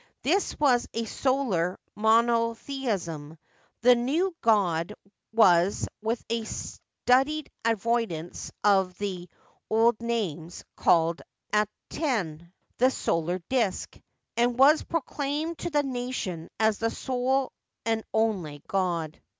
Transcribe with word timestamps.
This 0.23 0.59
was 0.59 0.87
a 0.95 1.05
solar 1.05 1.77
monotheism; 1.95 3.37
the 3.81 3.93
new 3.93 4.35
god 4.41 4.95
was, 5.31 5.87
with 6.01 6.25
a 6.27 6.43
studied 6.43 7.51
avoidance 7.63 8.51
of 8.63 8.97
the 8.97 9.29
old 9.69 10.01
names, 10.01 10.63
called 10.75 11.21
Aten," 11.53 12.51
the 12.79 12.89
Solar 12.89 13.43
Disk," 13.47 13.95
and 14.35 14.57
was 14.57 14.81
proclaimed 14.81 15.59
to 15.59 15.69
the 15.69 15.83
nation 15.83 16.49
as 16.59 16.79
their 16.79 16.89
sole 16.89 17.51
and 17.85 18.03
only 18.11 18.63
god. 18.67 19.21